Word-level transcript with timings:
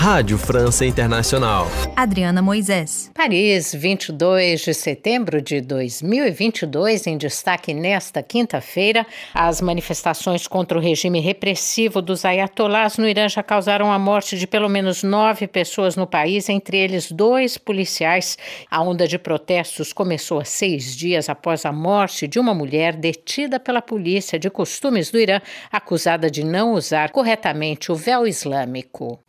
Rádio 0.00 0.38
França 0.38 0.86
Internacional. 0.86 1.66
Adriana 1.94 2.40
Moisés. 2.40 3.10
Paris, 3.14 3.74
22 3.74 4.62
de 4.62 4.72
setembro 4.72 5.42
de 5.42 5.60
2022, 5.60 7.06
em 7.06 7.18
destaque 7.18 7.74
nesta 7.74 8.22
quinta-feira, 8.22 9.06
as 9.34 9.60
manifestações 9.60 10.46
contra 10.46 10.78
o 10.78 10.80
regime 10.80 11.20
repressivo 11.20 12.00
dos 12.00 12.24
ayatolás 12.24 12.96
no 12.96 13.06
Irã 13.06 13.28
já 13.28 13.42
causaram 13.42 13.92
a 13.92 13.98
morte 13.98 14.38
de 14.38 14.46
pelo 14.46 14.70
menos 14.70 15.02
nove 15.02 15.46
pessoas 15.46 15.96
no 15.96 16.06
país, 16.06 16.48
entre 16.48 16.78
eles 16.78 17.12
dois 17.12 17.58
policiais. 17.58 18.38
A 18.70 18.80
onda 18.80 19.06
de 19.06 19.18
protestos 19.18 19.92
começou 19.92 20.42
seis 20.46 20.96
dias 20.96 21.28
após 21.28 21.66
a 21.66 21.72
morte 21.72 22.26
de 22.26 22.38
uma 22.38 22.54
mulher 22.54 22.96
detida 22.96 23.60
pela 23.60 23.82
polícia 23.82 24.38
de 24.38 24.48
costumes 24.48 25.10
do 25.10 25.20
Irã, 25.20 25.42
acusada 25.70 26.30
de 26.30 26.42
não 26.42 26.72
usar 26.72 27.10
corretamente 27.10 27.92
o 27.92 27.94
véu 27.94 28.26
islâmico. 28.26 29.20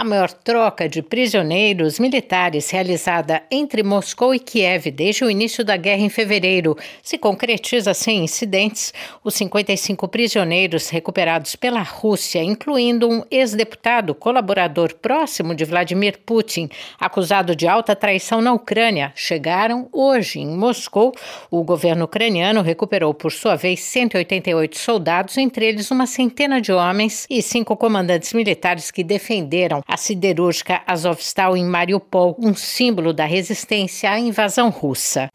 A 0.00 0.04
maior 0.04 0.32
troca 0.32 0.88
de 0.88 1.02
prisioneiros 1.02 1.98
militares 1.98 2.70
realizada 2.70 3.42
entre 3.50 3.82
Moscou 3.82 4.34
e 4.34 4.38
Kiev 4.38 4.90
desde 4.90 5.26
o 5.26 5.30
início 5.30 5.62
da 5.62 5.76
guerra 5.76 6.00
em 6.00 6.08
fevereiro 6.08 6.74
se 7.02 7.18
concretiza 7.18 7.92
sem 7.92 8.24
incidentes. 8.24 8.94
Os 9.22 9.34
55 9.34 10.08
prisioneiros 10.08 10.88
recuperados 10.88 11.54
pela 11.54 11.82
Rússia, 11.82 12.42
incluindo 12.42 13.10
um 13.10 13.22
ex-deputado 13.30 14.14
colaborador 14.14 14.94
próximo 14.94 15.54
de 15.54 15.66
Vladimir 15.66 16.18
Putin, 16.24 16.70
acusado 16.98 17.54
de 17.54 17.68
alta 17.68 17.94
traição 17.94 18.40
na 18.40 18.54
Ucrânia, 18.54 19.12
chegaram 19.14 19.86
hoje 19.92 20.40
em 20.40 20.48
Moscou. 20.48 21.12
O 21.50 21.62
governo 21.62 22.06
ucraniano 22.06 22.62
recuperou, 22.62 23.12
por 23.12 23.32
sua 23.32 23.54
vez, 23.54 23.80
188 23.80 24.78
soldados, 24.78 25.36
entre 25.36 25.66
eles 25.66 25.90
uma 25.90 26.06
centena 26.06 26.58
de 26.58 26.72
homens 26.72 27.26
e 27.28 27.42
cinco 27.42 27.76
comandantes 27.76 28.32
militares 28.32 28.90
que 28.90 29.04
defenderam 29.04 29.82
a 29.90 29.96
siderúrgica 29.96 30.82
Azovstal 30.86 31.56
em 31.56 31.64
Mariupol, 31.64 32.36
um 32.38 32.54
símbolo 32.54 33.12
da 33.12 33.24
resistência 33.24 34.10
à 34.10 34.18
invasão 34.20 34.70
russa. 34.70 35.28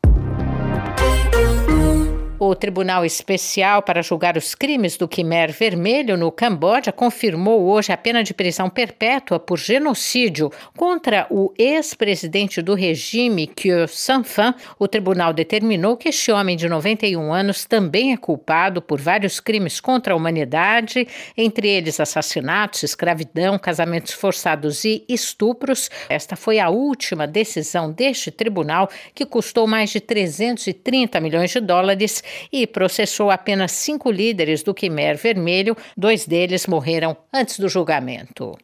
O 2.48 2.54
Tribunal 2.54 3.04
Especial 3.04 3.82
para 3.82 4.04
julgar 4.04 4.38
os 4.38 4.54
crimes 4.54 4.98
do 4.98 5.08
Khmer 5.08 5.52
Vermelho 5.52 6.16
no 6.16 6.32
Camboja 6.32 6.92
confirmou 6.92 7.64
hoje 7.64 7.92
a 7.92 7.98
pena 7.98 8.24
de 8.24 8.36
prisão 8.36 8.70
perpétua 8.70 9.40
por 9.40 9.58
genocídio 9.58 10.52
contra 10.78 11.26
o 11.32 11.52
ex-presidente 11.58 12.62
do 12.62 12.76
regime, 12.76 13.48
Khieu 13.48 13.88
Samphan. 13.88 14.54
O 14.78 14.88
tribunal 14.88 15.34
determinou 15.34 15.98
que 15.98 16.10
este 16.10 16.32
homem 16.32 16.56
de 16.56 16.70
91 16.70 17.34
anos 17.34 17.66
também 17.66 18.14
é 18.14 18.18
culpado 18.18 18.80
por 18.80 19.02
vários 19.02 19.40
crimes 19.40 19.82
contra 19.82 20.14
a 20.14 20.16
humanidade, 20.16 21.08
entre 21.36 21.68
eles 21.68 22.00
assassinatos, 22.00 22.84
escravidão, 22.84 23.58
casamentos 23.58 24.14
forçados 24.14 24.86
e 24.86 25.04
estupros. 25.10 25.90
Esta 26.08 26.36
foi 26.36 26.60
a 26.60 26.70
última 26.70 27.26
decisão 27.26 27.92
deste 27.92 28.30
tribunal, 28.30 28.88
que 29.16 29.26
custou 29.26 29.66
mais 29.66 29.90
de 29.90 30.00
330 30.00 31.20
milhões 31.20 31.50
de 31.50 31.60
dólares 31.60 32.24
e 32.52 32.66
processou 32.68 33.32
apenas 33.32 33.72
cinco 33.72 34.12
líderes 34.12 34.64
do 34.64 34.74
Quimer 34.74 35.18
Vermelho, 35.18 35.76
dois 35.96 36.26
deles 36.26 36.68
morreram 36.68 37.16
antes 37.34 37.60
do 37.60 37.70
julgamento. 37.70 38.58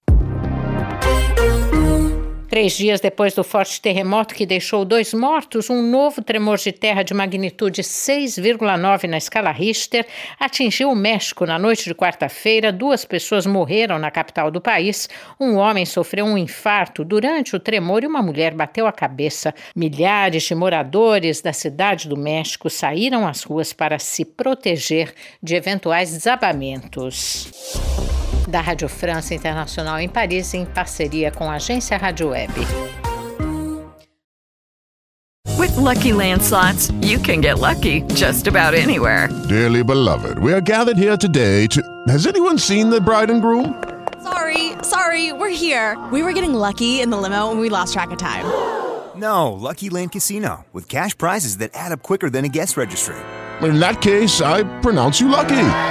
Três 2.51 2.73
dias 2.73 2.99
depois 2.99 3.33
do 3.33 3.45
forte 3.45 3.79
terremoto 3.79 4.35
que 4.35 4.45
deixou 4.45 4.83
dois 4.83 5.13
mortos, 5.13 5.69
um 5.69 5.81
novo 5.81 6.21
tremor 6.21 6.57
de 6.57 6.73
terra 6.73 7.01
de 7.01 7.13
magnitude 7.13 7.81
6,9 7.81 9.07
na 9.07 9.17
escala 9.17 9.51
Richter 9.51 10.05
atingiu 10.37 10.91
o 10.91 10.95
México 10.95 11.45
na 11.45 11.57
noite 11.57 11.85
de 11.85 11.95
quarta-feira. 11.95 12.69
Duas 12.69 13.05
pessoas 13.05 13.45
morreram 13.45 13.97
na 13.97 14.11
capital 14.11 14.51
do 14.51 14.59
país. 14.59 15.07
Um 15.39 15.55
homem 15.55 15.85
sofreu 15.85 16.25
um 16.25 16.37
infarto 16.37 17.05
durante 17.05 17.55
o 17.55 17.59
tremor 17.59 18.03
e 18.03 18.07
uma 18.07 18.21
mulher 18.21 18.53
bateu 18.53 18.85
a 18.85 18.91
cabeça. 18.91 19.55
Milhares 19.73 20.43
de 20.43 20.53
moradores 20.53 21.39
da 21.39 21.53
cidade 21.53 22.09
do 22.09 22.17
México 22.17 22.69
saíram 22.69 23.25
às 23.25 23.43
ruas 23.43 23.71
para 23.71 23.97
se 23.97 24.25
proteger 24.25 25.13
de 25.41 25.55
eventuais 25.55 26.11
desabamentos 26.11 27.49
da 28.51 28.61
Rádio 28.61 28.87
França 28.89 29.33
Internacional 29.33 29.97
em 29.99 30.09
Paris, 30.09 30.53
em 30.53 30.65
parceria 30.65 31.31
com 31.31 31.49
a 31.49 31.55
agência 31.55 31.97
Rádio 31.97 32.29
Web. 32.29 32.53
With 35.57 35.75
lucky 35.77 36.11
landslots, 36.11 36.91
you 37.03 37.19
can 37.19 37.39
get 37.41 37.59
lucky 37.59 38.01
just 38.13 38.47
about 38.47 38.75
anywhere. 38.75 39.29
Dearly 39.47 39.83
beloved, 39.83 40.37
we 40.39 40.53
are 40.53 40.61
gathered 40.61 40.97
here 40.97 41.17
today 41.17 41.67
to. 41.67 41.81
Has 42.07 42.27
anyone 42.27 42.57
seen 42.57 42.89
the 42.89 42.99
bride 42.99 43.31
and 43.31 43.41
groom? 43.41 43.81
Sorry, 44.23 44.73
sorry, 44.83 45.31
we're 45.33 45.49
here. 45.49 45.97
We 46.11 46.21
were 46.23 46.33
getting 46.33 46.53
lucky 46.53 47.01
in 47.01 47.09
the 47.09 47.17
limo 47.17 47.51
and 47.51 47.59
we 47.59 47.69
lost 47.69 47.93
track 47.93 48.11
of 48.11 48.17
time. 48.17 48.45
No, 49.15 49.51
Lucky 49.51 49.89
Land 49.89 50.11
Casino, 50.13 50.65
with 50.73 50.87
cash 50.87 51.17
prizes 51.17 51.57
that 51.57 51.71
add 51.73 51.91
up 51.91 52.01
quicker 52.01 52.29
than 52.29 52.45
a 52.45 52.49
guest 52.49 52.75
registry. 52.77 53.15
In 53.61 53.79
that 53.79 54.01
case, 54.01 54.41
I 54.41 54.63
pronounce 54.81 55.19
you 55.19 55.27
lucky. 55.27 55.90